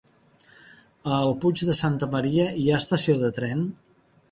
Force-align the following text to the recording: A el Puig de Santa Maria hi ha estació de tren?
A 1.09 1.17
el 1.25 1.33
Puig 1.43 1.63
de 1.69 1.77
Santa 1.81 2.11
Maria 2.17 2.49
hi 2.63 2.67
ha 2.73 2.83
estació 2.85 3.19
de 3.27 3.33
tren? 3.39 3.65